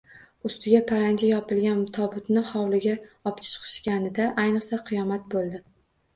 Ustiga 0.49 0.77
paranji 0.91 1.29
yopilgan 1.31 1.83
tobutni 1.97 2.43
hovliga 2.53 2.97
opchiqishganida 3.33 4.29
ayniqsa 4.47 4.83
qiyomat 4.91 5.31
bo‘ldi. 5.37 5.63